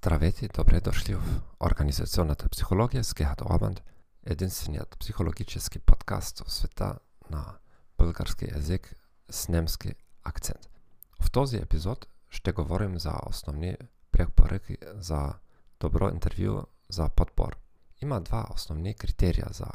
Здравейте, 0.00 0.48
добре 0.48 0.80
дошли 0.80 1.14
в 1.14 1.22
Организационната 1.60 2.46
психологија 2.48 3.02
с 3.02 3.14
Гехат 3.18 3.40
Обанд, 3.42 3.80
единствениот 4.22 4.94
психологически 4.98 5.78
подкаст 5.78 6.38
во 6.38 6.50
света 6.50 6.98
на 7.30 7.58
български 7.98 8.46
език 8.54 8.94
с 9.30 9.48
немски 9.48 9.94
акцент. 10.22 10.68
В 11.22 11.30
този 11.30 11.56
епизод 11.56 12.06
ще 12.30 12.52
говорим 12.52 12.98
за 12.98 13.12
основни 13.26 13.76
препоръки 14.12 14.78
за 14.94 15.34
добро 15.80 16.12
интервју 16.14 16.66
за 16.88 17.08
подбор. 17.08 17.58
Има 18.00 18.20
два 18.20 18.46
основни 18.54 18.94
критерија 18.94 19.50
за 19.52 19.66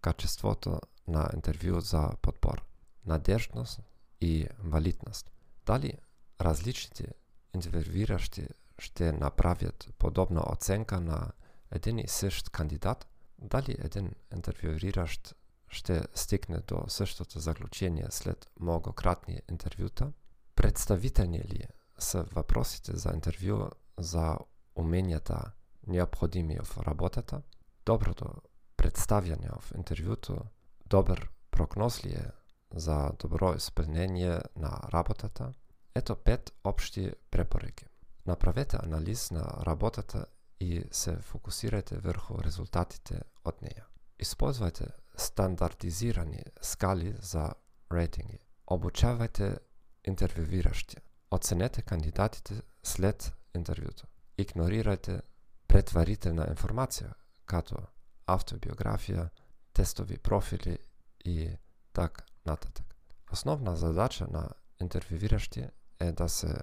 качеството 0.00 0.80
на 1.06 1.30
интервју 1.38 1.78
за 1.78 2.16
подбор. 2.22 2.64
Надежност 3.06 3.80
и 4.20 4.48
валидност. 4.58 5.30
Дали 5.66 5.98
различните 6.40 7.14
интервюиращи 7.54 8.48
ще 8.78 9.12
направят 9.12 9.88
подобна 9.98 10.42
оценка 10.52 11.00
на 11.00 11.32
един 11.70 11.98
и 11.98 12.08
същ 12.08 12.50
кандидат, 12.50 13.06
дали 13.38 13.76
един 13.78 14.14
интервјуиращ 14.34 15.34
ще 15.68 16.02
стигне 16.14 16.58
до 16.58 16.84
същото 16.88 17.38
заклучение 17.38 18.06
след 18.10 18.48
многократни 18.60 19.40
интервјута, 19.52 20.12
представителни 20.54 21.38
ли 21.38 21.64
са 21.98 22.22
въпросите 22.22 22.96
за 22.96 23.10
интервју 23.10 23.70
за 23.98 24.38
уменијата 24.76 25.52
необходими 25.86 26.58
в 26.64 26.78
работата, 26.78 27.42
доброто 27.86 28.42
представјање 28.78 29.60
в 29.60 29.72
интервјуто, 29.72 30.38
добар 30.86 31.28
прогноз 31.50 32.04
ли 32.04 32.12
е 32.12 32.30
за 32.74 33.12
добро 33.18 33.54
исполнение 33.54 34.40
на 34.56 34.80
работата, 34.92 35.52
ето 35.94 36.16
пет 36.16 36.52
обшти 36.64 37.12
препоръки. 37.30 37.84
Направете 38.28 38.76
анализ 38.82 39.30
на 39.30 39.42
работата 39.66 40.26
и 40.60 40.82
се 40.90 41.14
фокусирајте 41.16 41.96
врху 42.04 42.42
резултатите 42.44 43.22
од 43.44 43.62
неја. 43.64 43.86
Использувајте 44.20 44.90
стандартизирани 45.16 46.42
скали 46.60 47.14
за 47.22 47.54
рейтинги. 47.90 48.38
Обучавајте 48.66 49.56
интервјуиращи. 50.04 51.00
Оценете 51.30 51.82
кандидатите 51.82 52.60
след 52.82 53.32
интервјуто. 53.56 54.04
Игнорирајте 54.36 55.20
претварителна 55.66 56.50
информација, 56.52 57.14
като 57.46 57.80
автобиографија, 58.26 59.30
тестови 59.72 60.18
профили 60.18 60.78
и 61.24 61.48
так 61.92 62.26
нататак. 62.44 62.94
Основна 63.32 63.76
задача 63.76 64.26
на 64.30 64.50
интервјуиращи 64.80 65.70
е 66.00 66.12
да 66.12 66.28
се 66.28 66.58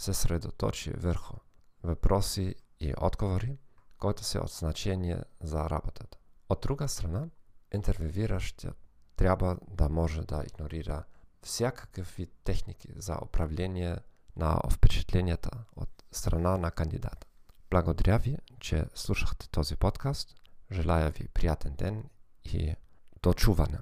се 0.00 0.14
средоточи 0.14 0.90
врху 0.90 1.36
въпроси 1.82 2.54
и 2.80 2.94
одговори, 2.96 3.58
които 3.98 4.24
се 4.24 4.40
од 4.40 4.48
значење 4.48 5.22
за 5.40 5.66
работата. 5.68 6.16
Од 6.48 6.62
друга 6.64 6.88
страна, 6.88 7.26
интервјуиращиот 7.70 8.76
треба 9.16 9.58
да 9.68 9.88
може 9.88 10.22
да 10.24 10.44
игнорира 10.46 11.04
всякакви 11.42 12.26
техники 12.44 12.88
за 12.96 13.18
управление 13.22 13.98
на 14.36 14.56
впечатленията 14.72 15.50
од 15.76 15.90
страна 16.12 16.56
на 16.56 16.70
кандидата. 16.70 17.26
Благодаря 17.70 18.18
ви, 18.18 18.36
че 18.58 18.84
слушахте 18.94 19.48
този 19.48 19.76
подкаст. 19.76 20.34
Желая 20.72 21.10
ви 21.10 21.28
пријатен 21.28 21.76
ден 21.76 22.04
и 22.44 22.74
до 23.22 23.34
чуване. 23.34 23.78